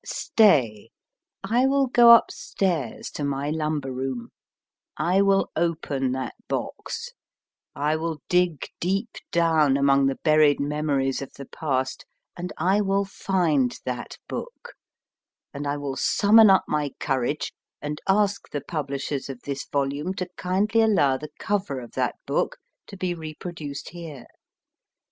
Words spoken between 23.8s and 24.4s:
here.